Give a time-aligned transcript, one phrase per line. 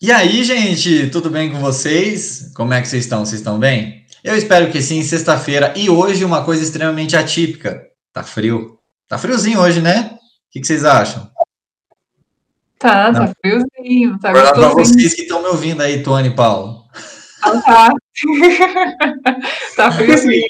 [0.00, 2.50] E aí, gente, tudo bem com vocês?
[2.54, 3.26] Como é que vocês estão?
[3.26, 4.06] Vocês estão bem?
[4.24, 5.74] Eu espero que sim, sexta-feira.
[5.76, 7.86] E hoje uma coisa extremamente atípica.
[8.12, 8.78] Tá frio.
[9.06, 10.12] Tá friozinho hoje, né?
[10.14, 10.18] O
[10.50, 11.30] que, que vocês acham?
[12.78, 14.18] Tá, tá friozinho.
[14.18, 16.84] Tá Agora para vocês que estão me ouvindo aí, Tony e Paulo.
[17.42, 17.90] Ah, tá.
[19.76, 20.48] tá friozinho.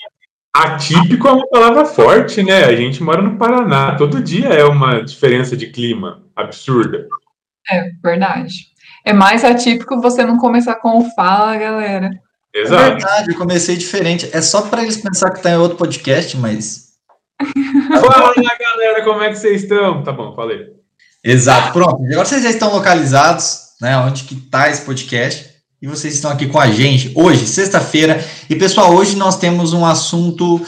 [0.58, 2.64] Atípico é uma palavra forte, né?
[2.64, 3.94] A gente mora no Paraná.
[3.96, 7.06] Todo dia é uma diferença de clima absurda.
[7.70, 8.66] É verdade.
[9.04, 12.10] É mais atípico você não começar com o fala, galera.
[12.52, 12.82] Exato.
[12.82, 14.28] É verdade, eu comecei diferente.
[14.32, 16.88] É só para eles pensar que tá em outro podcast, mas.
[17.88, 20.02] Fala, galera, como é que vocês estão?
[20.02, 20.66] Tá bom, falei.
[21.22, 22.02] Exato, pronto.
[22.04, 23.96] Agora vocês já estão localizados, né?
[23.98, 25.57] Onde que tá esse podcast.
[25.80, 28.24] E vocês estão aqui com a gente hoje, sexta-feira.
[28.50, 30.60] E, pessoal, hoje nós temos um assunto.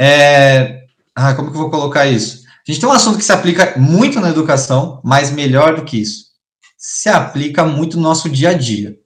[0.00, 0.84] É...
[1.14, 2.44] Ah, como que eu vou colocar isso?
[2.46, 6.00] A gente tem um assunto que se aplica muito na educação, mas melhor do que
[6.00, 6.30] isso
[6.80, 8.96] se aplica muito no nosso dia a dia.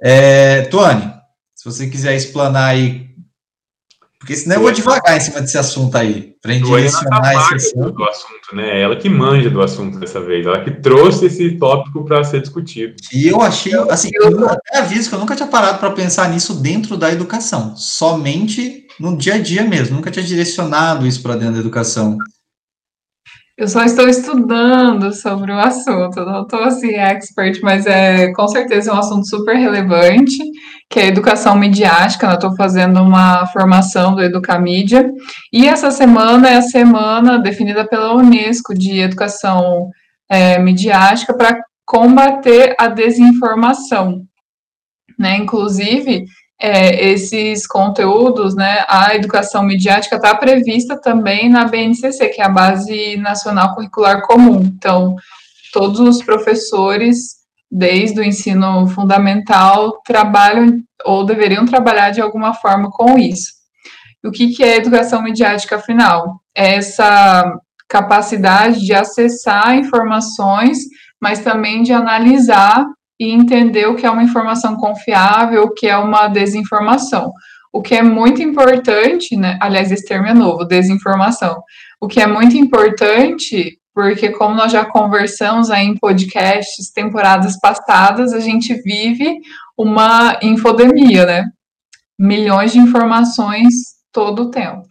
[0.00, 1.12] É, Tuane,
[1.56, 3.11] se você quiser explanar aí,
[4.22, 7.90] porque senão eu vou devagar em cima desse assunto aí, para gente direcionar esse assunto.
[7.90, 8.80] do assunto, né?
[8.80, 12.94] Ela que manja do assunto dessa vez, ela que trouxe esse tópico para ser discutido.
[13.12, 16.54] E eu achei, assim, eu até aviso que eu nunca tinha parado para pensar nisso
[16.54, 21.54] dentro da educação, somente no dia a dia mesmo, nunca tinha direcionado isso para dentro
[21.54, 22.16] da educação.
[23.62, 28.90] Eu só estou estudando sobre o assunto, não estou assim expert, mas é com certeza
[28.90, 30.42] é um assunto super relevante,
[30.90, 32.26] que é a educação midiática.
[32.26, 35.08] Eu estou fazendo uma formação do Educamídia,
[35.52, 39.90] e essa semana é a semana definida pela Unesco de educação
[40.28, 44.24] é, midiática para combater a desinformação.
[45.16, 45.36] Né?
[45.36, 46.24] Inclusive,
[46.62, 52.48] é, esses conteúdos, né, a educação midiática está prevista também na BNCC, que é a
[52.48, 54.60] Base Nacional Curricular Comum.
[54.60, 55.16] Então,
[55.72, 57.38] todos os professores,
[57.68, 63.50] desde o ensino fundamental, trabalham ou deveriam trabalhar de alguma forma com isso.
[64.24, 66.40] O que, que é educação midiática, afinal?
[66.56, 70.78] É essa capacidade de acessar informações,
[71.20, 72.86] mas também de analisar
[73.22, 77.32] e entender o que é uma informação confiável, o que é uma desinformação.
[77.72, 79.56] O que é muito importante, né?
[79.62, 81.62] Aliás, esse termo é novo, desinformação.
[82.00, 88.32] O que é muito importante, porque como nós já conversamos aí em podcasts, temporadas passadas,
[88.32, 89.38] a gente vive
[89.78, 91.44] uma infodemia, né?
[92.18, 93.72] Milhões de informações
[94.12, 94.82] todo o tempo.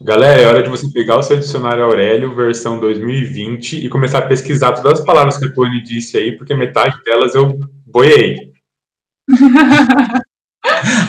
[0.00, 4.26] Galera, é hora de você pegar o seu dicionário Aurélio, versão 2020, e começar a
[4.28, 8.52] pesquisar todas as palavras que a Tony disse aí, porque metade delas eu boiei.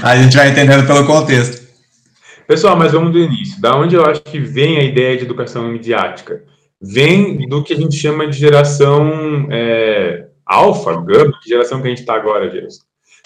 [0.03, 1.69] a gente vai entendendo pelo contexto.
[2.47, 3.61] Pessoal, mas vamos do início.
[3.61, 6.43] Da onde eu acho que vem a ideia de educação midiática?
[6.81, 11.91] Vem do que a gente chama de geração é, alfa, gama, que geração que a
[11.91, 12.81] gente está agora, Gerson?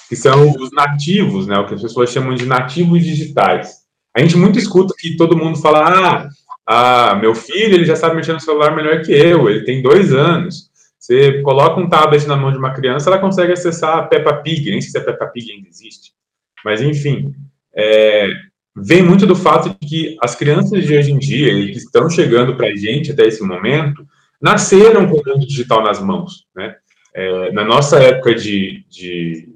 [0.09, 1.57] Que são os nativos, né?
[1.57, 3.82] O que as pessoas chamam de nativos digitais.
[4.15, 6.29] A gente muito escuta que todo mundo fala: ah,
[6.65, 10.13] ah, meu filho ele já sabe mexer no celular melhor que eu, ele tem dois
[10.13, 10.71] anos.
[10.99, 14.69] Você coloca um tablet na mão de uma criança, ela consegue acessar a Peppa Pig,
[14.69, 16.13] nem sei se a Peppa Pig ainda existe.
[16.63, 17.33] Mas, enfim,
[17.75, 18.29] é,
[18.73, 22.09] vem muito do fato de que as crianças de hoje em dia, e que estão
[22.09, 24.07] chegando para a gente até esse momento,
[24.41, 26.45] nasceram com o mundo digital nas mãos.
[26.55, 26.73] Né?
[27.13, 29.52] É, na nossa época de, de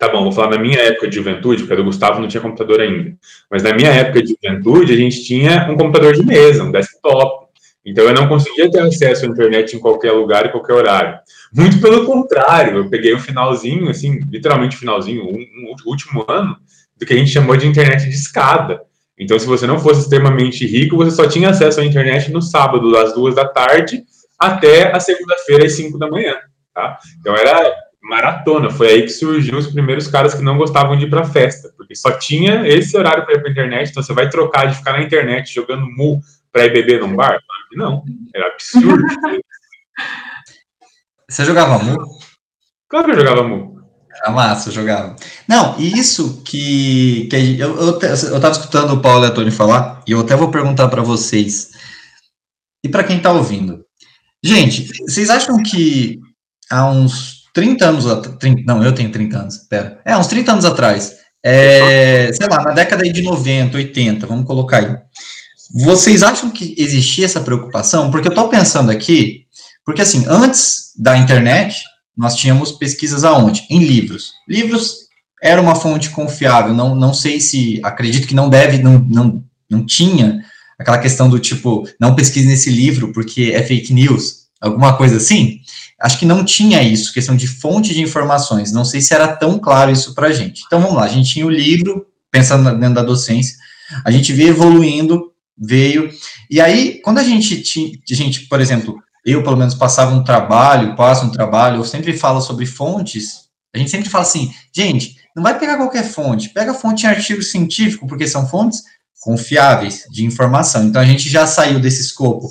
[0.00, 2.40] Tá bom, vou falar na minha época de juventude, porque a do Gustavo não tinha
[2.40, 3.12] computador ainda.
[3.50, 7.48] Mas na minha época de juventude, a gente tinha um computador de mesa, um desktop.
[7.84, 11.18] Então eu não conseguia ter acesso à internet em qualquer lugar e qualquer horário.
[11.54, 16.56] Muito pelo contrário, eu peguei o finalzinho, assim, literalmente o finalzinho, um, um último ano,
[16.96, 18.80] do que a gente chamou de internet de escada.
[19.18, 22.96] Então, se você não fosse extremamente rico, você só tinha acesso à internet no sábado,
[22.96, 24.02] às duas da tarde,
[24.38, 26.38] até a segunda-feira, às cinco da manhã.
[26.74, 26.98] Tá?
[27.20, 28.70] Então, era maratona.
[28.70, 31.94] Foi aí que surgiu os primeiros caras que não gostavam de ir para festa, porque
[31.94, 33.90] só tinha esse horário para ir para internet.
[33.90, 36.20] Então você vai trocar de ficar na internet jogando mu
[36.52, 37.40] para ir beber num bar?
[37.72, 38.02] Não,
[38.34, 39.04] era absurdo.
[41.28, 41.96] você jogava mu?
[42.88, 43.80] Claro que eu jogava mu.
[44.12, 45.16] Era massa, eu jogava.
[45.48, 49.50] Não, e isso que, que eu, eu, eu tava escutando o Paulo e a Tony
[49.50, 51.70] falar, e eu até vou perguntar para vocês,
[52.84, 53.84] e para quem está ouvindo.
[54.42, 56.18] Gente, vocês acham que
[56.70, 60.64] há uns 30 anos atrás, não, eu tenho 30 anos, pera, é, uns 30 anos
[60.64, 61.12] atrás,
[61.44, 64.96] é, sei lá, na década de 90, 80, vamos colocar aí,
[65.74, 68.10] vocês acham que existia essa preocupação?
[68.10, 69.44] Porque eu estou pensando aqui,
[69.84, 71.82] porque assim, antes da internet,
[72.16, 73.66] nós tínhamos pesquisas aonde?
[73.68, 74.32] Em livros.
[74.48, 74.94] Livros
[75.42, 79.84] era uma fonte confiável, não, não sei se, acredito que não deve, não, não, não
[79.84, 80.42] tinha
[80.78, 85.60] aquela questão do tipo, não pesquise nesse livro porque é fake news, alguma coisa assim.
[86.00, 88.72] Acho que não tinha isso, questão de fonte de informações.
[88.72, 90.62] Não sei se era tão claro isso para a gente.
[90.66, 93.56] Então vamos lá, a gente tinha o livro, pensando dentro da docência,
[94.04, 96.10] a gente veio evoluindo, veio.
[96.50, 100.24] E aí, quando a gente tinha, a gente, por exemplo, eu pelo menos passava um
[100.24, 105.16] trabalho, passo um trabalho, eu sempre falo sobre fontes, a gente sempre fala assim, gente,
[105.36, 108.82] não vai pegar qualquer fonte, pega fonte em artigo científico, porque são fontes
[109.20, 110.84] confiáveis de informação.
[110.84, 112.48] Então a gente já saiu desse escopo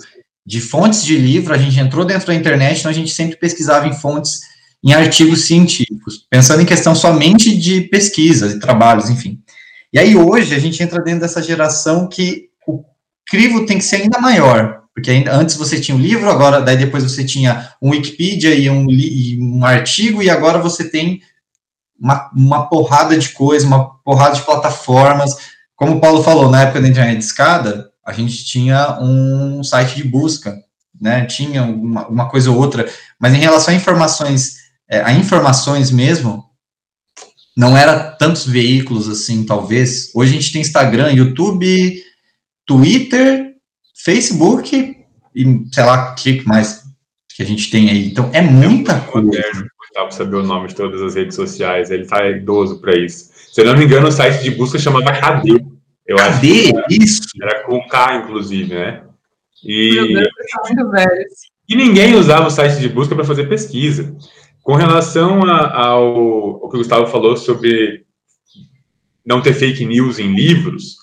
[0.49, 3.87] de fontes de livro, a gente entrou dentro da internet, então a gente sempre pesquisava
[3.87, 4.39] em fontes,
[4.83, 9.39] em artigos científicos, pensando em questão somente de pesquisa, de trabalhos, enfim.
[9.93, 12.83] E aí hoje a gente entra dentro dessa geração que o
[13.29, 16.77] crivo tem que ser ainda maior, porque ainda, antes você tinha um livro, agora daí
[16.77, 21.21] depois você tinha um Wikipedia e um, e um artigo, e agora você tem
[22.01, 25.29] uma, uma porrada de coisas, uma porrada de plataformas.
[25.75, 30.03] Como o Paulo falou, na época da internet escada, a gente tinha um site de
[30.03, 30.57] busca,
[30.99, 31.25] né?
[31.25, 32.89] Tinha uma, uma coisa ou outra,
[33.19, 34.57] mas em relação a informações,
[34.89, 36.43] é, a informações mesmo,
[37.55, 40.11] não era tantos veículos assim, talvez.
[40.15, 42.03] Hoje a gente tem Instagram, YouTube,
[42.65, 43.53] Twitter,
[44.03, 44.97] Facebook
[45.35, 46.83] e sei lá o que mais
[47.35, 48.07] que a gente tem aí.
[48.07, 49.27] Então é muita coisa.
[49.27, 53.29] Moderno para saber o nome de todas as redes sociais, ele tá idoso para isso.
[53.51, 55.65] Se eu não me engano, o site de busca chamava KD.
[56.09, 56.69] Eu KD?
[56.75, 57.21] Era, isso?
[57.39, 59.03] Era com K, inclusive, né?
[59.63, 60.27] E, Meu Deus,
[60.67, 60.89] muito.
[61.69, 64.15] E ninguém usava o site de busca para fazer pesquisa.
[64.63, 68.05] Com relação a, ao, ao que o Gustavo falou sobre
[69.23, 70.95] não ter fake news em livros,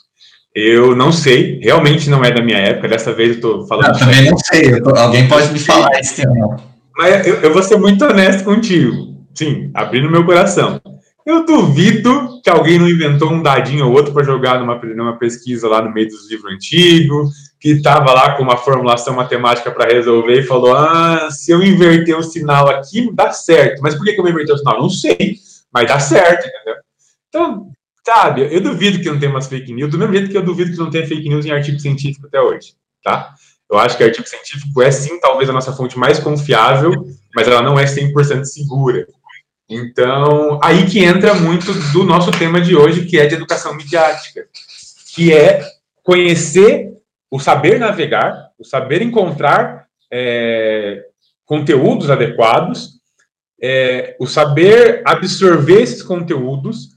[0.53, 2.89] eu não sei, realmente não é da minha época.
[2.89, 3.95] Dessa vez eu estou falando.
[3.95, 6.57] Eu também não sei, tô, alguém pode me falar esse tema.
[6.97, 9.15] Mas eu, eu vou ser muito honesto contigo.
[9.33, 10.81] Sim, abrindo meu coração.
[11.27, 15.69] Eu duvido que alguém não inventou um dadinho ou outro para jogar numa, numa pesquisa
[15.69, 20.39] lá no meio dos livros antigos, que estava lá com uma formulação matemática para resolver
[20.39, 23.83] e falou: Ah, se eu inverter um sinal aqui, dá certo.
[23.83, 24.81] Mas por que, que eu vou inverter o sinal?
[24.81, 25.35] Não sei,
[25.75, 26.77] mas dá certo, entendeu?
[27.29, 27.73] Então,
[28.07, 30.71] sabe, eu duvido que não tenha umas fake news, do mesmo jeito que eu duvido
[30.71, 33.35] que não tenha fake news em artigo científico até hoje, tá?
[33.69, 36.93] Eu acho que o artigo científico é sim, talvez, a nossa fonte mais confiável,
[37.35, 39.09] mas ela não é 100% segura.
[39.69, 44.47] Então, aí que entra muito do nosso tema de hoje, que é de educação midiática,
[45.15, 45.61] que é
[46.03, 46.93] conhecer
[47.29, 51.05] o saber navegar, o saber encontrar é,
[51.45, 53.01] conteúdos adequados,
[53.61, 56.91] é, o saber absorver esses conteúdos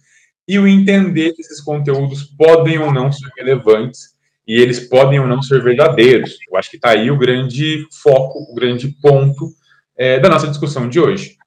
[0.48, 4.15] e o entender que esses conteúdos podem ou não ser relevantes
[4.48, 6.38] e eles podem ou não ser verdadeiros.
[6.50, 9.51] Eu acho que está aí o grande foco, o grande ponto
[9.98, 11.38] é, da nossa discussão de hoje.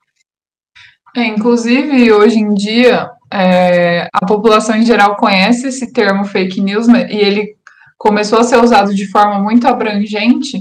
[1.16, 6.88] É, inclusive, hoje em dia, é, a população em geral conhece esse termo fake news
[6.88, 7.54] e ele
[7.98, 10.58] começou a ser usado de forma muito abrangente.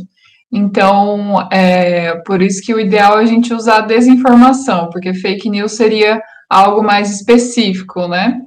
[0.51, 5.71] Então, é por isso que o ideal é a gente usar desinformação, porque fake news
[5.71, 8.37] seria algo mais específico, né?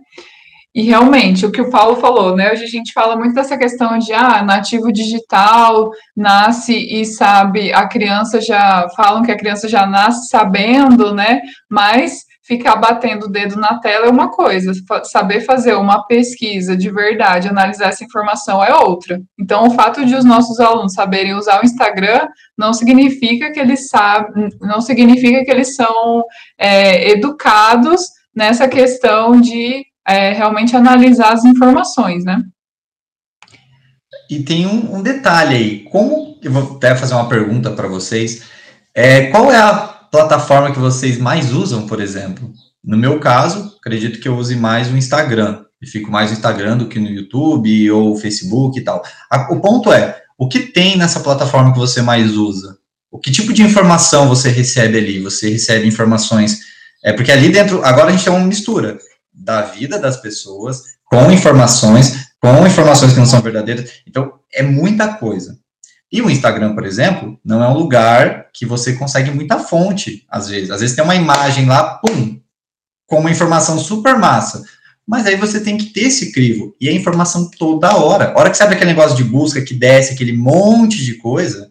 [0.75, 2.51] E realmente, o que o Paulo falou, né?
[2.51, 7.87] Hoje a gente fala muito dessa questão de ah, nativo digital, nasce e sabe, a
[7.87, 11.43] criança já falam que a criança já nasce sabendo, né?
[11.71, 14.73] Mas ficar batendo o dedo na tela é uma coisa,
[15.05, 19.21] saber fazer uma pesquisa de verdade, analisar essa informação é outra.
[19.39, 22.27] Então, o fato de os nossos alunos saberem usar o Instagram
[22.59, 26.25] não significa que eles sabem, não significa que eles são
[26.59, 28.03] é, educados
[28.35, 32.43] nessa questão de é, realmente analisar as informações, né?
[34.31, 38.43] E tem um, um, detalhe aí, como, eu vou até fazer uma pergunta para vocês,
[38.95, 42.53] é, qual é a plataforma que vocês mais usam, por exemplo?
[42.83, 46.79] No meu caso, acredito que eu use mais o Instagram, e fico mais no Instagram
[46.79, 49.03] do que no YouTube ou Facebook e tal.
[49.31, 52.79] A, o ponto é, o que tem nessa plataforma que você mais usa?
[53.11, 55.21] O que tipo de informação você recebe ali?
[55.21, 56.61] Você recebe informações,
[57.03, 58.99] é porque ali dentro, agora a gente tem uma mistura
[59.35, 63.91] da vida das pessoas, com informações, com informações que não são verdadeiras.
[64.07, 65.59] Então, é muita coisa.
[66.11, 70.49] E o Instagram, por exemplo, não é um lugar que você consegue muita fonte, às
[70.49, 70.71] vezes.
[70.71, 72.41] Às vezes tem uma imagem lá, pum,
[73.07, 74.63] com uma informação super massa.
[75.07, 76.75] Mas aí você tem que ter esse crivo.
[76.81, 78.33] E a informação toda hora.
[78.33, 81.69] A hora que você aquele negócio de busca que desce, aquele monte de coisa,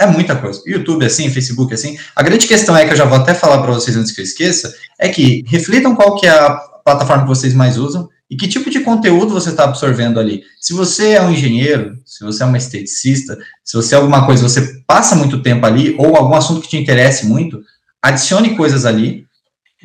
[0.00, 0.62] é muita coisa.
[0.66, 1.98] YouTube assim, Facebook assim.
[2.16, 4.24] A grande questão é que eu já vou até falar para vocês antes que eu
[4.24, 6.54] esqueça, é que reflitam qual que é a
[6.84, 10.42] plataforma que vocês mais usam e que tipo de conteúdo você está absorvendo ali.
[10.58, 14.42] Se você é um engenheiro, se você é uma esteticista, se você é alguma coisa,
[14.42, 17.60] você passa muito tempo ali, ou algum assunto que te interesse muito,
[18.00, 19.26] adicione coisas ali,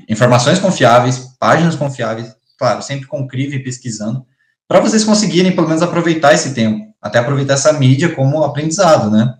[0.08, 4.26] informações confiáveis, páginas confiáveis, claro, sempre com crivo e pesquisando,
[4.68, 6.86] para vocês conseguirem, pelo menos, aproveitar esse tempo.
[7.02, 9.36] até aproveitar essa mídia como aprendizado, né?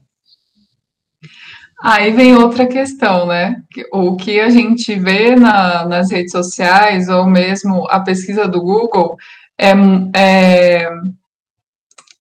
[1.88, 3.58] Aí vem outra questão, né?
[3.94, 9.16] O que a gente vê na, nas redes sociais, ou mesmo a pesquisa do Google,
[9.56, 9.72] é,
[10.16, 10.90] é,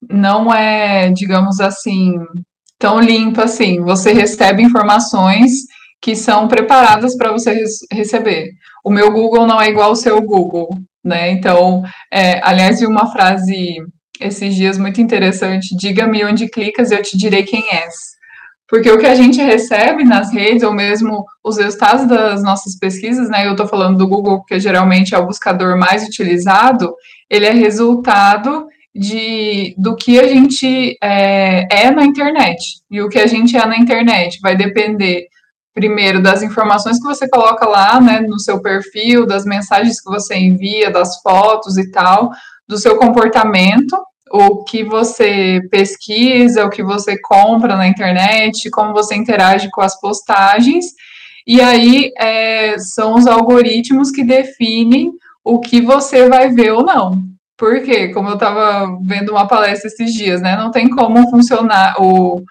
[0.07, 2.13] não é, digamos assim,
[2.79, 3.81] tão limpa assim.
[3.81, 5.51] Você recebe informações
[5.99, 8.51] que são preparadas para você receber.
[8.85, 11.31] O meu Google não é igual ao seu Google, né?
[11.31, 13.79] Então, é, aliás, vi uma frase
[14.21, 18.14] esses dias muito interessante: diga-me onde clicas e eu te direi quem és.
[18.75, 23.29] Porque o que a gente recebe nas redes, ou mesmo os resultados das nossas pesquisas,
[23.29, 23.47] né?
[23.47, 26.93] Eu estou falando do Google, porque geralmente é o buscador mais utilizado,
[27.31, 32.81] ele é resultado de, do que a gente é, é na internet.
[32.91, 35.29] E o que a gente é na internet vai depender,
[35.73, 40.35] primeiro, das informações que você coloca lá, né, no seu perfil, das mensagens que você
[40.35, 42.33] envia, das fotos e tal,
[42.67, 43.97] do seu comportamento,
[44.37, 49.99] o que você pesquisa, o que você compra na internet, como você interage com as
[50.01, 50.87] postagens.
[51.47, 55.13] E aí é, são os algoritmos que definem
[55.45, 57.23] o que você vai ver ou não.
[57.57, 60.57] Porque, como eu estava vendo uma palestra esses dias, né?
[60.57, 62.43] Não tem como funcionar o,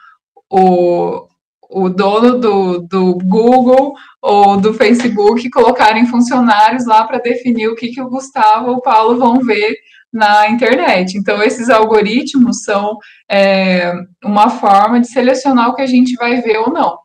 [0.49, 1.27] o,
[1.69, 7.89] o dono do, do Google ou do Facebook colocarem funcionários lá para definir o que,
[7.89, 9.75] que o Gustavo ou o Paulo vão ver
[10.13, 11.17] na internet.
[11.17, 12.97] Então, esses algoritmos são
[13.29, 13.91] é,
[14.23, 16.99] uma forma de selecionar o que a gente vai ver ou não.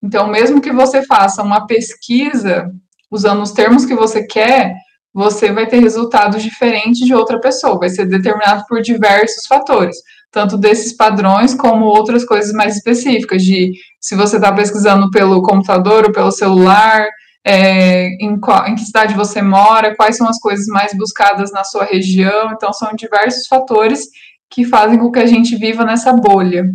[0.00, 2.70] Então, mesmo que você faça uma pesquisa
[3.10, 4.74] usando os termos que você quer,
[5.12, 9.96] você vai ter resultados diferentes de outra pessoa, vai ser determinado por diversos fatores,
[10.30, 16.06] tanto desses padrões como outras coisas mais específicas, de se você está pesquisando pelo computador
[16.06, 17.06] ou pelo celular,
[17.44, 21.62] é, em, qual, em que cidade você mora, quais são as coisas mais buscadas na
[21.62, 22.52] sua região.
[22.52, 24.08] Então, são diversos fatores
[24.50, 26.72] que fazem com que a gente viva nessa bolha.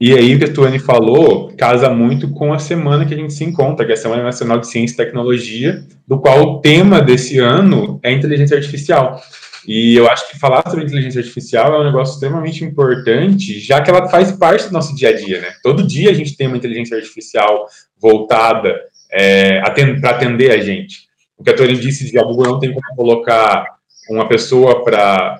[0.00, 3.44] E aí, que a Tuane falou casa muito com a semana que a gente se
[3.44, 7.38] encontra, que é a Semana Nacional de Ciência e Tecnologia, do qual o tema desse
[7.38, 9.22] ano é inteligência artificial.
[9.66, 13.90] E eu acho que falar sobre inteligência artificial é um negócio extremamente importante, já que
[13.90, 15.52] ela faz parte do nosso dia a dia, né?
[15.62, 17.66] Todo dia a gente tem uma inteligência artificial
[18.00, 18.74] voltada
[19.10, 19.60] é,
[20.00, 21.08] para atender a gente.
[21.36, 23.66] O que a Torin disse de a Google não tem como colocar
[24.10, 25.38] uma pessoa para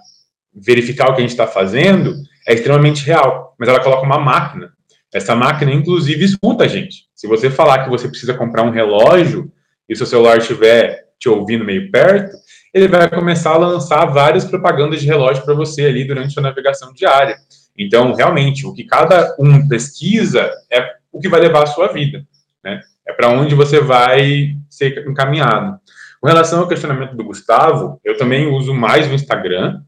[0.55, 2.14] verificar o que a gente está fazendo
[2.47, 4.73] é extremamente real, mas ela coloca uma máquina.
[5.12, 7.07] Essa máquina, inclusive, escuta a gente.
[7.14, 9.52] Se você falar que você precisa comprar um relógio
[9.88, 12.37] e seu celular estiver te ouvindo meio perto,
[12.73, 16.93] ele vai começar a lançar várias propagandas de relógio para você ali durante sua navegação
[16.93, 17.37] diária.
[17.76, 22.25] Então, realmente, o que cada um pesquisa é o que vai levar a sua vida.
[22.64, 22.81] Né?
[23.07, 25.79] É para onde você vai ser encaminhado.
[26.21, 29.83] Com relação ao questionamento do Gustavo, eu também uso mais o Instagram,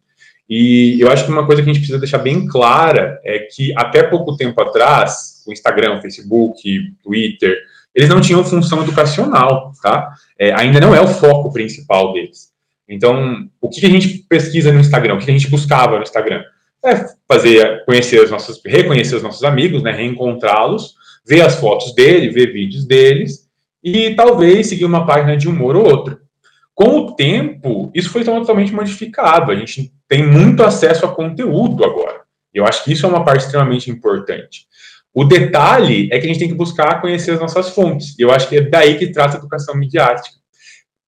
[0.48, 3.72] e eu acho que uma coisa que a gente precisa deixar bem clara é que
[3.76, 6.62] até pouco tempo atrás, o Instagram, o Facebook,
[7.02, 7.56] Twitter,
[7.94, 10.12] eles não tinham função educacional, tá?
[10.38, 12.52] É, ainda não é o foco principal deles.
[12.88, 16.42] Então, o que a gente pesquisa no Instagram, o que a gente buscava no Instagram?
[16.84, 20.94] É fazer, conhecer os nossos, reconhecer os nossos amigos, né, reencontrá-los,
[21.26, 23.48] ver as fotos dele, ver vídeos deles
[23.82, 26.18] e talvez seguir uma página de humor ou outra.
[26.74, 29.50] Com o tempo, isso foi totalmente modificado.
[29.50, 32.22] A gente tem muito acesso a conteúdo agora.
[32.52, 34.66] Eu acho que isso é uma parte extremamente importante.
[35.12, 38.18] O detalhe é que a gente tem que buscar conhecer as nossas fontes.
[38.18, 40.36] E eu acho que é daí que trata a educação midiática.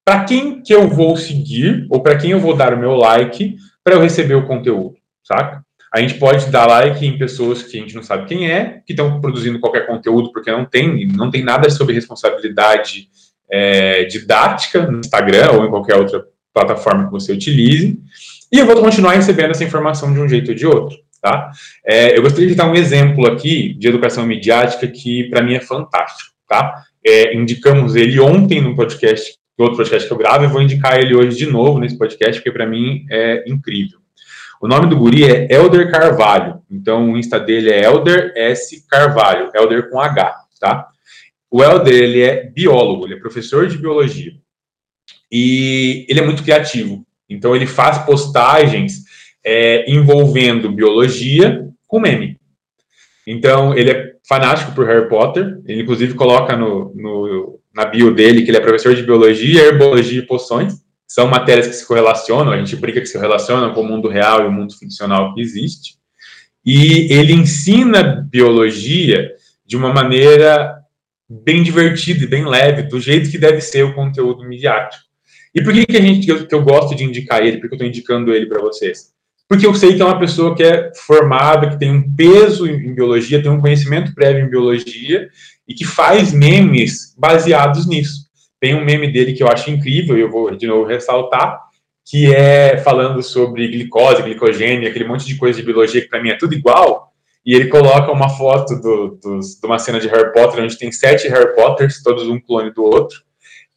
[0.06, 3.56] Para quem que eu vou seguir ou para quem eu vou dar o meu like
[3.82, 4.94] para eu receber o conteúdo,
[5.24, 5.66] saca?
[5.92, 8.92] A gente pode dar like em pessoas que a gente não sabe quem é, que
[8.92, 13.08] estão produzindo qualquer conteúdo, porque não tem, não tem nada sobre responsabilidade
[13.50, 17.98] é, didática no Instagram ou em qualquer outra plataforma que você utilize.
[18.52, 20.96] E eu vou continuar recebendo essa informação de um jeito ou de outro.
[21.20, 21.50] Tá?
[21.84, 25.60] É, eu gostaria de dar um exemplo aqui de educação midiática que para mim é
[25.60, 26.30] fantástico.
[26.46, 26.84] Tá?
[27.04, 31.14] É, indicamos ele ontem no podcast, outro podcast que eu gravo, e vou indicar ele
[31.14, 33.98] hoje de novo nesse podcast, porque para mim é incrível.
[34.60, 36.62] O nome do guri é Elder Carvalho.
[36.70, 38.86] Então, o Insta dele é Elder S.
[38.88, 39.50] Carvalho.
[39.54, 40.88] Elder com H, tá?
[41.50, 44.32] O Elder, ele é biólogo, ele é professor de biologia.
[45.30, 47.06] E ele é muito criativo.
[47.28, 49.04] Então, ele faz postagens
[49.44, 52.38] é, envolvendo biologia com meme.
[53.26, 55.60] Então, ele é fanático por Harry Potter.
[55.66, 60.18] Ele, inclusive, coloca no, no, na bio dele que ele é professor de biologia, herbologia
[60.18, 63.84] e poções são matérias que se correlacionam, a gente brinca que se relacionam com o
[63.84, 65.96] mundo real e o mundo ficcional que existe.
[66.64, 69.30] E ele ensina biologia
[69.64, 70.78] de uma maneira
[71.28, 75.04] bem divertida e bem leve, do jeito que deve ser o conteúdo midiático.
[75.54, 77.58] E por que, que a gente que eu, que eu gosto de indicar ele?
[77.58, 79.14] Porque eu estou indicando ele para vocês?
[79.48, 82.92] porque eu sei que é uma pessoa que é formada, que tem um peso em
[82.94, 85.28] biologia, tem um conhecimento prévio em biologia
[85.68, 88.26] e que faz memes baseados nisso.
[88.60, 91.60] Tem um meme dele que eu acho incrível, e eu vou de novo ressaltar,
[92.04, 96.30] que é falando sobre glicose, glicogênio, aquele monte de coisa de biologia que para mim
[96.30, 97.12] é tudo igual.
[97.44, 100.90] E ele coloca uma foto do, do, de uma cena de Harry Potter, onde tem
[100.90, 103.20] sete Harry Potters, todos um clone do outro.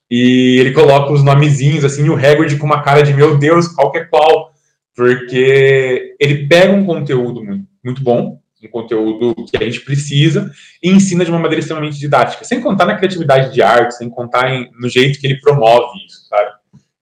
[0.10, 3.92] E ele coloca os nomezinhos, assim, o Hagrid com uma cara de, meu Deus, qual
[3.92, 4.52] que é qual?
[4.96, 10.52] Porque ele pega um conteúdo muito, muito bom, um conteúdo que a gente precisa,
[10.84, 14.52] e ensina de uma maneira extremamente didática, sem contar na criatividade de arte, sem contar
[14.52, 16.60] em, no jeito que ele promove isso, sabe?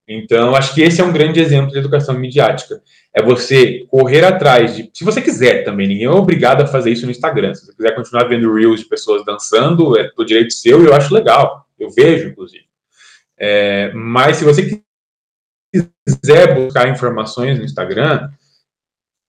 [0.08, 2.82] Então, acho que esse é um grande exemplo de educação midiática.
[3.14, 4.90] É você correr atrás de.
[4.94, 7.54] Se você quiser também, ninguém é obrigado a fazer isso no Instagram.
[7.54, 10.94] Se você quiser continuar vendo reels de pessoas dançando, é do direito seu e eu
[10.94, 11.68] acho legal.
[11.78, 12.64] Eu vejo, inclusive.
[13.38, 14.82] É, mas se você
[16.06, 18.30] quiser buscar informações no Instagram,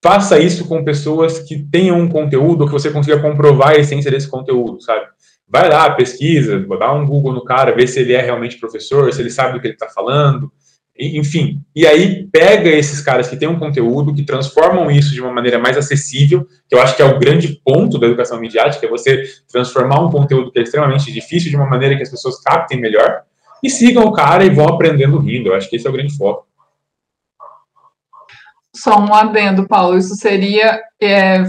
[0.02, 4.28] faça isso com pessoas que tenham um conteúdo que você consiga comprovar a essência desse
[4.28, 5.06] conteúdo, sabe?
[5.48, 9.20] Vai lá, pesquisa, dá um Google no cara, vê se ele é realmente professor, se
[9.20, 10.52] ele sabe do que ele está falando,
[10.98, 11.62] enfim.
[11.74, 15.58] E aí pega esses caras que têm um conteúdo, que transformam isso de uma maneira
[15.58, 19.22] mais acessível, que eu acho que é o grande ponto da educação midiática, é você
[19.50, 23.22] transformar um conteúdo que é extremamente difícil de uma maneira que as pessoas captem melhor,
[23.62, 25.48] e sigam o cara e vão aprendendo rindo.
[25.48, 26.47] Eu acho que esse é o grande foco.
[28.78, 29.98] Só um adendo, Paulo.
[29.98, 31.42] Isso seria é,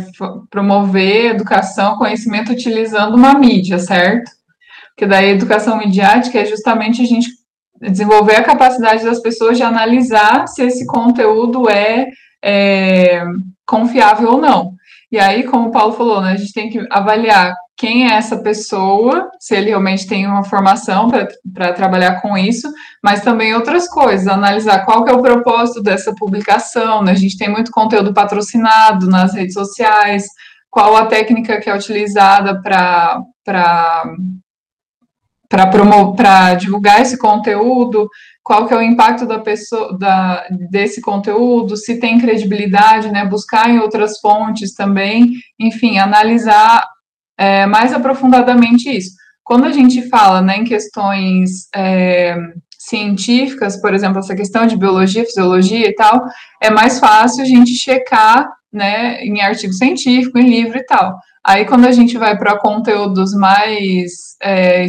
[0.50, 4.31] promover educação, conhecimento utilizando uma mídia, certo?
[4.89, 7.29] Porque daí a educação midiática é justamente a gente
[7.81, 12.07] desenvolver a capacidade das pessoas de analisar se esse conteúdo é,
[12.43, 13.24] é
[13.65, 14.74] confiável ou não.
[15.12, 18.36] E aí, como o Paulo falou, né, a gente tem que avaliar quem é essa
[18.36, 21.09] pessoa, se ele realmente tem uma formação
[21.53, 22.69] para trabalhar com isso,
[23.01, 27.13] mas também outras coisas, analisar qual que é o propósito dessa publicação, né?
[27.13, 30.25] A gente tem muito conteúdo patrocinado nas redes sociais,
[30.69, 33.23] qual a técnica que é utilizada para
[35.49, 38.08] para divulgar esse conteúdo,
[38.43, 43.25] qual que é o impacto da pessoa da, desse conteúdo, se tem credibilidade, né?
[43.25, 46.86] Buscar em outras fontes também, enfim, analisar
[47.39, 49.12] é, mais aprofundadamente isso.
[49.45, 52.36] Quando a gente fala né, em questões é,
[52.78, 56.25] científicas, por exemplo, essa questão de biologia, fisiologia e tal,
[56.62, 61.17] é mais fácil a gente checar né, em artigo científico, em livro e tal.
[61.45, 64.86] Aí, quando a gente vai para conteúdos mais, é,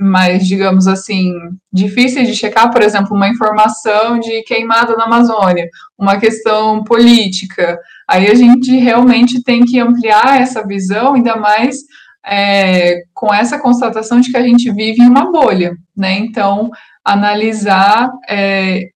[0.00, 1.32] mais, digamos assim,
[1.72, 7.78] difíceis de checar, por exemplo, uma informação de queimada na Amazônia, uma questão política,
[8.08, 11.78] aí a gente realmente tem que ampliar essa visão, ainda mais
[12.26, 16.18] é, com essa constatação de que a gente vive em uma bolha, né?
[16.18, 16.70] Então,
[17.04, 18.88] analisar é,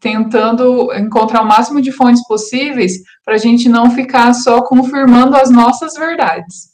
[0.00, 5.50] tentando encontrar o máximo de fontes possíveis para a gente não ficar só confirmando as
[5.50, 6.68] nossas verdades.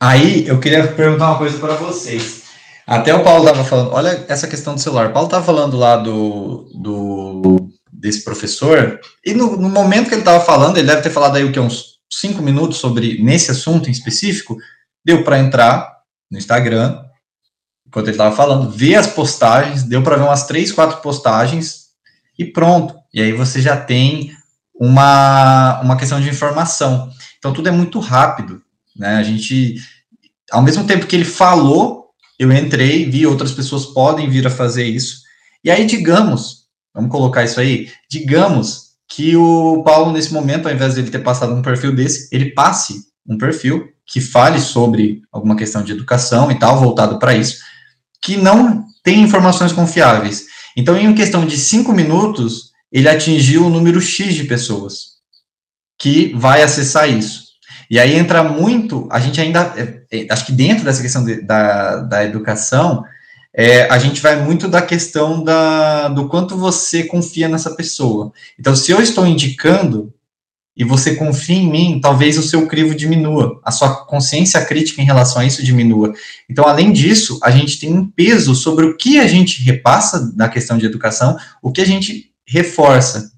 [0.00, 2.44] Aí eu queria perguntar uma coisa para vocês.
[2.86, 5.08] Até o Paulo estava falando, olha essa questão do celular.
[5.08, 10.20] O Paulo estava falando lá do, do desse professor, e no, no momento que ele
[10.20, 13.88] estava falando, ele deve ter falado aí o que uns cinco minutos sobre nesse assunto
[13.88, 14.56] em específico,
[15.04, 15.98] deu para entrar
[16.30, 17.02] no Instagram,
[17.88, 21.88] enquanto ele estava falando, ver as postagens, deu para ver umas três, quatro postagens
[22.38, 22.94] e pronto.
[23.12, 24.32] E aí você já tem
[24.74, 27.10] uma, uma questão de informação.
[27.38, 28.62] Então tudo é muito rápido,
[28.94, 29.16] né?
[29.16, 29.76] A gente,
[30.52, 34.84] ao mesmo tempo que ele falou, eu entrei, vi outras pessoas podem vir a fazer
[34.84, 35.22] isso.
[35.64, 40.94] E aí, digamos, vamos colocar isso aí, digamos que o Paulo, nesse momento, ao invés
[40.94, 45.56] de ele ter passado um perfil desse, ele passe um perfil que fale sobre alguma
[45.56, 47.58] questão de educação e tal, voltado para isso
[48.22, 50.46] que não tem informações confiáveis.
[50.76, 55.18] Então, em questão de cinco minutos, ele atingiu o número X de pessoas
[55.98, 57.48] que vai acessar isso.
[57.90, 61.40] E aí entra muito, a gente ainda, é, é, acho que dentro dessa questão de,
[61.42, 63.02] da, da educação,
[63.54, 68.30] é, a gente vai muito da questão da, do quanto você confia nessa pessoa.
[68.58, 70.12] Então, se eu estou indicando
[70.78, 75.04] e você confia em mim, talvez o seu crivo diminua, a sua consciência crítica em
[75.04, 76.12] relação a isso diminua.
[76.48, 80.48] Então, além disso, a gente tem um peso sobre o que a gente repassa na
[80.48, 83.32] questão de educação, o que a gente reforça,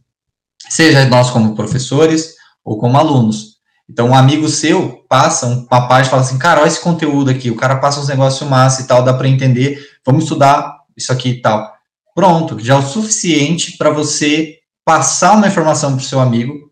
[0.68, 3.56] seja nós como professores ou como alunos.
[3.88, 7.50] Então, um amigo seu passa uma página e fala assim, cara, olha esse conteúdo aqui,
[7.50, 11.30] o cara passa uns negócios massa e tal, dá para entender, vamos estudar isso aqui
[11.30, 11.72] e tal.
[12.14, 16.69] Pronto, já é o suficiente para você passar uma informação para o seu amigo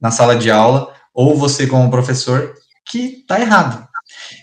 [0.00, 2.54] na sala de aula, ou você como professor,
[2.86, 3.86] que está errado.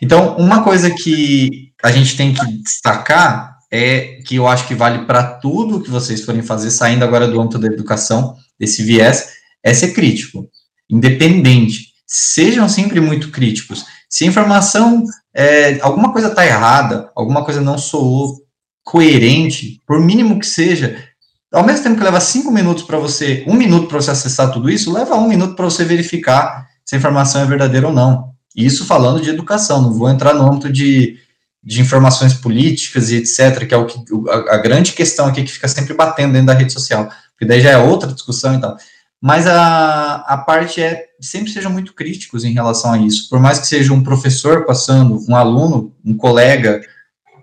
[0.02, 5.06] Então, uma coisa que a gente tem que destacar é que eu acho que vale
[5.06, 9.74] para tudo que vocês forem fazer, saindo agora do âmbito da educação, desse viés, é
[9.74, 10.50] ser crítico,
[10.90, 11.94] independente.
[12.06, 13.86] Sejam sempre muito críticos.
[14.10, 18.42] Se a informação, é, alguma coisa está errada, alguma coisa não soou
[18.84, 21.04] coerente, por mínimo que seja,
[21.54, 24.70] ao mesmo tempo que leva cinco minutos para você, um minuto para você acessar tudo
[24.70, 28.32] isso, leva um minuto para você verificar se a informação é verdadeira ou não.
[28.56, 31.18] Isso falando de educação, não vou entrar no âmbito de,
[31.64, 35.52] de informações políticas e etc., que é o que, a, a, grande questão aqui que
[35.52, 38.76] fica sempre batendo dentro da rede social, porque daí já é outra discussão e tal.
[39.22, 43.60] Mas a, a parte é, sempre sejam muito críticos em relação a isso, por mais
[43.60, 46.82] que seja um professor passando, um aluno, um colega,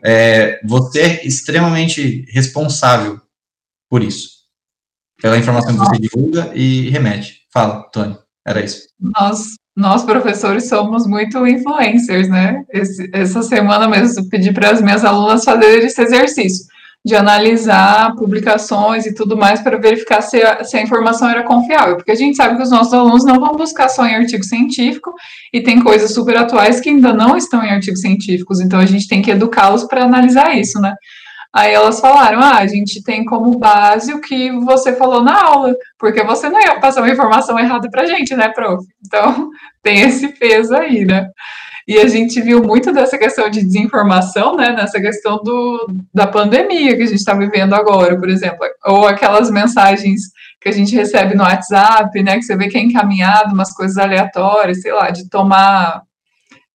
[0.04, 3.20] é, você é extremamente responsável
[3.94, 4.28] por isso,
[5.22, 7.42] pela informação que você divulga e remete.
[7.52, 8.88] Fala, Tony, era isso.
[8.98, 12.64] Nós, nós professores somos muito influencers, né?
[12.72, 16.66] Esse, essa semana mesmo pedi para as minhas alunas fazerem esse exercício
[17.04, 21.94] de analisar publicações e tudo mais para verificar se a, se a, informação era confiável,
[21.94, 25.14] porque a gente sabe que os nossos alunos não vão buscar só em artigo científico
[25.52, 29.06] e tem coisas super atuais que ainda não estão em artigos científicos, então a gente
[29.06, 30.96] tem que educá-los para analisar isso, né?
[31.54, 35.76] Aí elas falaram: ah, a gente tem como base o que você falou na aula,
[35.96, 38.84] porque você não ia passar uma informação errada para gente, né, prof?
[39.06, 41.28] Então tem esse peso aí, né?
[41.86, 46.96] E a gente viu muito dessa questão de desinformação, né, nessa questão do, da pandemia
[46.96, 50.22] que a gente está vivendo agora, por exemplo, ou aquelas mensagens
[50.58, 53.98] que a gente recebe no WhatsApp, né, que você vê que é encaminhado umas coisas
[53.98, 56.00] aleatórias, sei lá, de tomar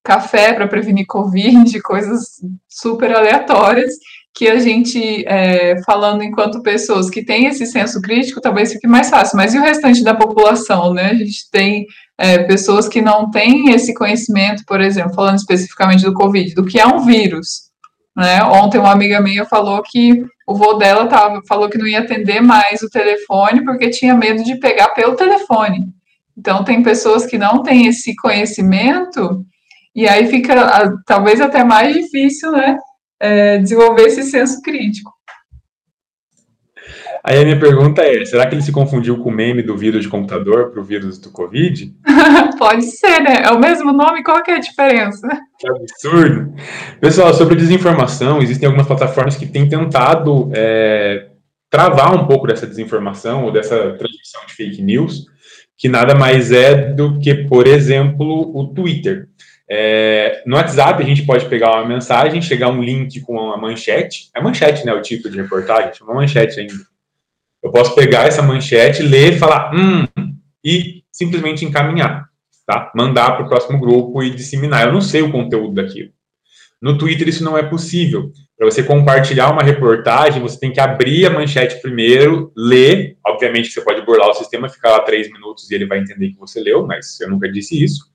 [0.04, 2.22] café para prevenir Covid, coisas
[2.68, 3.94] super aleatórias,
[4.40, 9.10] que a gente, é, falando enquanto pessoas que têm esse senso crítico, talvez fique mais
[9.10, 9.36] fácil.
[9.36, 11.08] Mas e o restante da população, né?
[11.08, 11.86] A gente tem
[12.18, 16.80] é, pessoas que não têm esse conhecimento, por exemplo, falando especificamente do Covid, do que
[16.80, 17.64] é um vírus.
[18.16, 18.42] Né?
[18.46, 22.40] Ontem uma amiga minha falou que o vô dela tava, falou que não ia atender
[22.40, 25.86] mais o telefone porque tinha medo de pegar pelo telefone.
[26.38, 29.46] Então, tem pessoas que não têm esse conhecimento
[29.94, 32.78] e aí fica talvez até mais difícil, né,
[33.20, 35.12] é, desenvolver esse senso crítico.
[37.24, 40.04] Aí a minha pergunta é: será que ele se confundiu com o meme do vírus
[40.04, 41.94] de computador para o vírus do Covid?
[42.58, 43.44] Pode ser, né?
[43.44, 45.28] É o mesmo nome, qual que é a diferença?
[45.60, 46.54] Que absurdo.
[47.00, 51.28] Pessoal, sobre desinformação, existem algumas plataformas que têm tentado é,
[51.70, 55.26] travar um pouco dessa desinformação ou dessa transmissão de fake news,
[55.78, 59.28] que nada mais é do que, por exemplo, o Twitter.
[59.72, 64.30] É, no WhatsApp, a gente pode pegar uma mensagem, chegar um link com uma manchete.
[64.36, 64.94] É manchete, né?
[64.94, 66.74] O tipo de reportagem, chama manchete ainda.
[67.62, 70.06] Eu posso pegar essa manchete, ler, falar, hum,
[70.64, 72.30] e simplesmente encaminhar,
[72.66, 72.92] tá?
[72.96, 74.88] Mandar para o próximo grupo e disseminar.
[74.88, 76.12] Eu não sei o conteúdo daquilo.
[76.82, 78.32] No Twitter isso não é possível.
[78.58, 83.18] Para você compartilhar uma reportagem, você tem que abrir a manchete primeiro, ler.
[83.26, 86.40] Obviamente você pode burlar o sistema, ficar lá três minutos e ele vai entender que
[86.40, 88.10] você leu, mas eu nunca disse isso.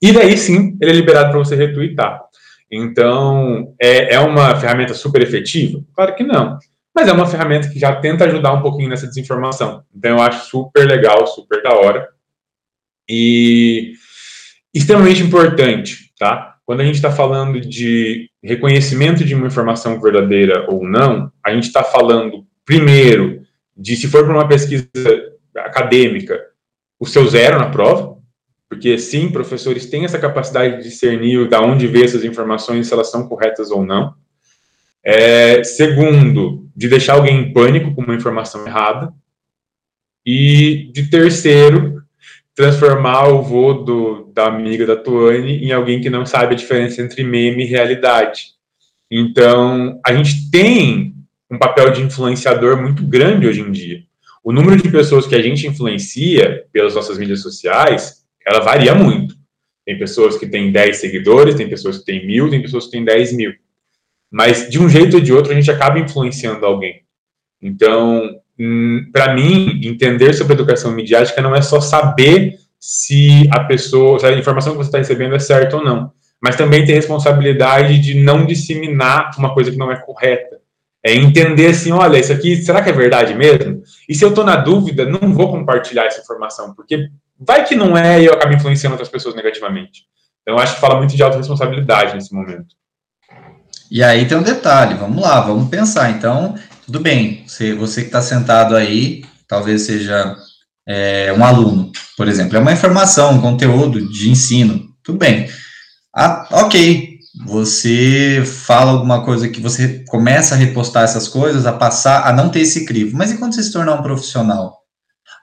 [0.00, 2.22] E daí sim, ele é liberado para você retweetar.
[2.70, 5.82] Então, é, é uma ferramenta super efetiva?
[5.94, 6.58] Claro que não.
[6.94, 9.84] Mas é uma ferramenta que já tenta ajudar um pouquinho nessa desinformação.
[9.94, 12.08] Então, eu acho super legal, super da hora.
[13.08, 13.92] E
[14.74, 16.56] extremamente importante, tá?
[16.64, 21.64] Quando a gente está falando de reconhecimento de uma informação verdadeira ou não, a gente
[21.64, 23.42] está falando, primeiro,
[23.76, 24.88] de se for para uma pesquisa
[25.56, 26.40] acadêmica,
[26.98, 28.15] o seu zero na prova,
[28.68, 33.10] porque sim, professores têm essa capacidade de discernir da onde ver essas informações, se elas
[33.10, 34.14] são corretas ou não.
[35.04, 39.12] É, segundo, de deixar alguém em pânico com uma informação errada.
[40.24, 42.02] E de terceiro,
[42.56, 47.00] transformar o vô do, da amiga da Tuane em alguém que não sabe a diferença
[47.00, 48.56] entre meme e realidade.
[49.08, 51.14] Então, a gente tem
[51.48, 54.02] um papel de influenciador muito grande hoje em dia.
[54.42, 59.34] O número de pessoas que a gente influencia pelas nossas mídias sociais ela varia muito.
[59.84, 63.04] Tem pessoas que têm 10 seguidores, tem pessoas que têm mil, tem pessoas que têm
[63.04, 63.52] 10 mil.
[64.30, 67.02] Mas, de um jeito ou de outro, a gente acaba influenciando alguém.
[67.60, 74.18] Então, hum, para mim, entender sobre educação midiática não é só saber se a pessoa,
[74.18, 77.98] se a informação que você está recebendo é certa ou não, mas também ter responsabilidade
[77.98, 80.60] de não disseminar uma coisa que não é correta.
[81.02, 83.82] É entender assim, olha, isso aqui, será que é verdade mesmo?
[84.08, 87.96] E se eu estou na dúvida, não vou compartilhar essa informação, porque vai que não
[87.96, 90.02] é e eu acabo influenciando outras pessoas negativamente.
[90.42, 92.74] Então, acho que fala muito de autorresponsabilidade nesse momento.
[93.90, 96.10] E aí tem um detalhe, vamos lá, vamos pensar.
[96.10, 100.36] Então, tudo bem, você, você que está sentado aí, talvez seja
[100.86, 105.48] é, um aluno, por exemplo, é uma informação, um conteúdo de ensino, tudo bem.
[106.14, 112.26] Ah, ok, você fala alguma coisa que você começa a repostar essas coisas, a passar,
[112.26, 113.16] a não ter esse crivo.
[113.16, 114.85] Mas e quando você se tornar um profissional?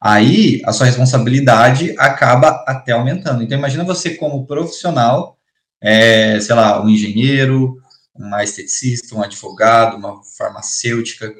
[0.04, 3.42] Aí a sua responsabilidade acaba até aumentando.
[3.42, 5.38] Então imagina você como profissional,
[5.82, 7.78] é, sei lá, um engenheiro,
[8.13, 11.34] um esteticista, um advogado, uma farmacêutica,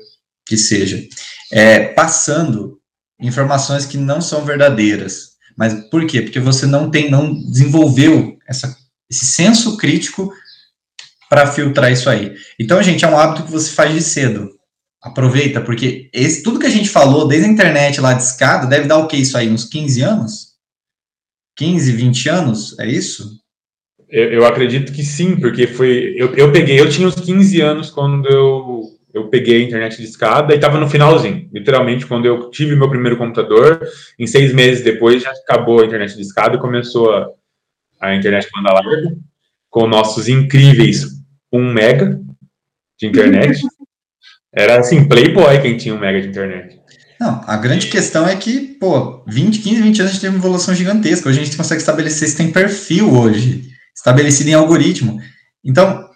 [0.46, 1.06] que seja,
[1.52, 2.80] é, passando
[3.20, 5.34] informações que não são verdadeiras.
[5.58, 6.22] Mas por quê?
[6.22, 8.74] Porque você não tem, não desenvolveu essa,
[9.10, 10.34] esse senso crítico
[11.30, 12.34] para filtrar isso aí.
[12.58, 14.50] Então, gente, é um hábito que você faz de cedo.
[15.04, 18.88] Aproveita, porque esse, tudo que a gente falou, desde a internet lá de escada, deve
[18.88, 19.50] dar o que isso aí?
[19.50, 20.54] Uns 15 anos?
[21.58, 22.80] 15, 20 anos?
[22.80, 23.38] É isso?
[24.10, 26.14] Eu, eu acredito que sim, porque foi.
[26.16, 30.06] Eu, eu peguei, eu tinha uns 15 anos quando eu, eu peguei a internet de
[30.06, 31.50] escada e estava no finalzinho.
[31.52, 33.86] Literalmente, quando eu tive meu primeiro computador,
[34.18, 37.28] em seis meses depois já acabou a internet de escada e começou a,
[38.00, 39.18] a internet banda larga,
[39.70, 41.08] com nossos incríveis
[41.52, 42.22] 1 mega
[42.98, 43.62] de internet.
[44.56, 46.80] Era assim, Playboy quem tinha um mega de internet.
[47.20, 50.40] Não, a grande questão é que, pô, 20, 15, 20 anos a gente teve uma
[50.40, 51.30] evolução gigantesca.
[51.30, 55.20] Hoje a gente consegue estabelecer se tem perfil hoje, estabelecido em algoritmo.
[55.64, 56.08] Então,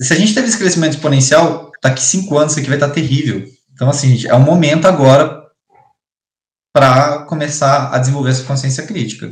[0.00, 3.44] se a gente teve esse crescimento exponencial, daqui 5 anos isso aqui vai estar terrível.
[3.72, 5.42] Então, assim, gente, é um momento agora
[6.72, 9.30] para começar a desenvolver essa consciência crítica.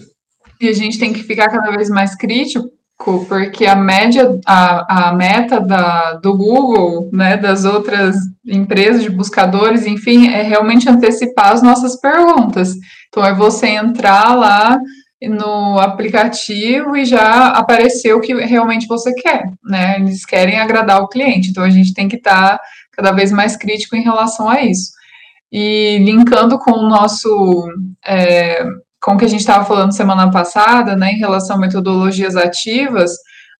[0.61, 2.68] E a gente tem que ficar cada vez mais crítico,
[3.05, 9.87] porque a média, a, a meta da, do Google, né, das outras empresas de buscadores,
[9.87, 12.75] enfim, é realmente antecipar as nossas perguntas.
[13.09, 14.79] Então, é você entrar lá
[15.21, 19.97] no aplicativo e já aparecer o que realmente você quer, né?
[19.97, 22.61] Eles querem agradar o cliente, então a gente tem que estar tá
[22.93, 24.91] cada vez mais crítico em relação a isso.
[25.51, 27.69] E linkando com o nosso
[28.05, 28.65] é,
[29.03, 33.11] com o que a gente estava falando semana passada, né, em relação a metodologias ativas,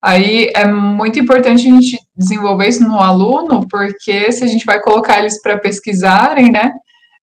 [0.01, 4.81] aí é muito importante a gente desenvolver isso no aluno, porque se a gente vai
[4.81, 6.73] colocar eles para pesquisarem, né,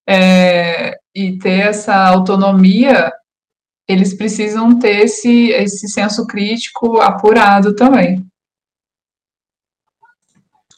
[0.08, 3.12] é, e ter essa autonomia,
[3.88, 8.26] eles precisam ter esse, esse senso crítico apurado também.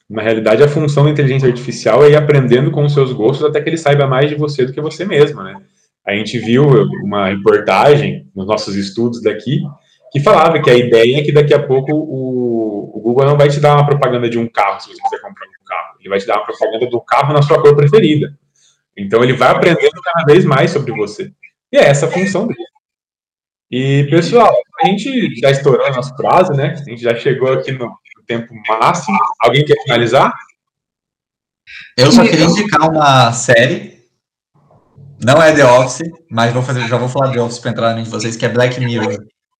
[0.08, 3.62] Na realidade, a função da inteligência artificial é ir aprendendo com os seus gostos até
[3.62, 5.56] que ele saiba mais de você do que você mesmo, né?
[6.12, 6.65] A gente viu
[7.04, 9.62] uma reportagem nos nossos estudos daqui
[10.12, 13.47] que falava que a ideia é que daqui a pouco o, o, Google não vai
[13.47, 15.95] te dar uma propaganda de um carro se você quiser comprar um carro.
[16.02, 18.38] Ele vai te dar uma propaganda do carro na sua cor preferida.
[18.97, 21.32] Então ele vai aprendendo cada vez mais sobre você.
[21.71, 22.60] E é essa a função dele.
[23.71, 26.76] E, pessoal, a gente já estourou a nosso prazo, né?
[26.78, 27.95] A gente já chegou aqui no
[28.28, 29.17] tempo máximo.
[29.39, 30.34] Alguém quer finalizar?
[31.97, 33.90] Eu só queria indicar uma série
[35.23, 37.95] não é The Office, mas vou fazer, já vou falar The Office para entrar na
[37.95, 39.17] mente de vocês, que é Black Mirror.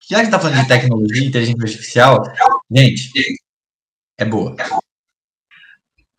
[0.10, 2.24] Já que está falando de tecnologia, inteligência artificial,
[2.71, 3.12] gente,
[4.17, 4.56] é boa.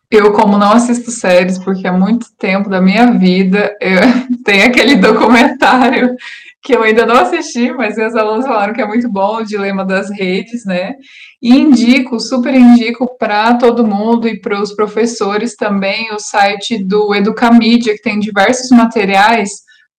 [0.09, 3.99] Eu, como não assisto séries, porque há muito tempo da minha vida, eu,
[4.45, 6.15] tem aquele documentário
[6.63, 9.83] que eu ainda não assisti, mas meus alunos falaram que é muito bom, o Dilema
[9.83, 10.95] das Redes, né?
[11.41, 17.13] E indico, super indico para todo mundo e para os professores também o site do
[17.13, 19.49] Educamídia, que tem diversos materiais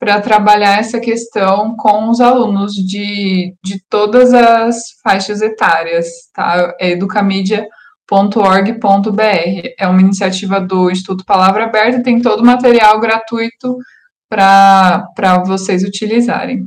[0.00, 6.74] para trabalhar essa questão com os alunos de, de todas as faixas etárias, tá?
[6.81, 9.68] É educamídia.org.br.
[9.79, 13.77] É uma iniciativa do Instituto Palavra Aberta, tem todo o material gratuito
[14.35, 16.66] para vocês utilizarem.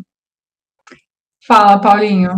[1.45, 2.31] Fala, Paulinho.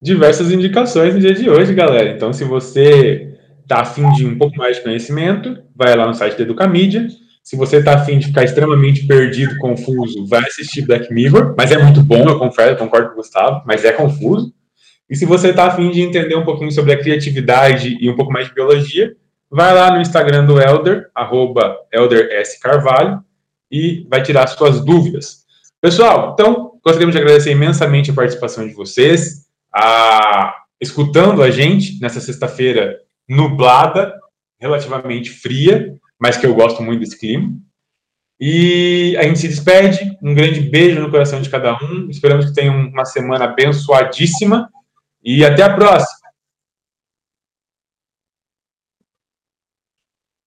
[0.00, 2.10] Diversas indicações no dia de hoje, galera.
[2.10, 6.36] Então, se você está afim de um pouco mais de conhecimento, vai lá no site
[6.36, 7.08] da Educamídia.
[7.42, 11.78] Se você está afim de ficar extremamente perdido, confuso, vai assistir Black Mirror, mas é
[11.78, 14.52] muito bom, eu confesso, concordo com o Gustavo, mas é confuso.
[15.08, 18.30] E se você está afim de entender um pouquinho sobre a criatividade e um pouco
[18.30, 19.14] mais de biologia,
[19.50, 22.60] vai lá no Instagram do Elder, arroba Elder S.
[22.60, 23.22] Carvalho,
[23.70, 25.46] e vai tirar suas dúvidas.
[25.80, 32.20] Pessoal, então, gostaríamos de agradecer imensamente a participação de vocês, a, escutando a gente nessa
[32.20, 34.18] sexta-feira nublada,
[34.58, 37.52] relativamente fria, mas que eu gosto muito desse clima.
[38.40, 40.16] E a gente se despede.
[40.22, 42.08] Um grande beijo no coração de cada um.
[42.08, 44.70] Esperamos que tenham uma semana abençoadíssima.
[45.22, 46.28] E até a próxima.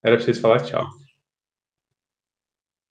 [0.04, 1.01] Era para vocês falar tchau.